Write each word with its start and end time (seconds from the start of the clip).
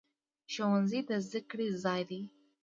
ښوونځی 0.53 0.99
د 1.09 1.11
زده 1.25 1.39
کړې 1.49 1.67
ځای 1.83 2.01
دی 2.09 2.21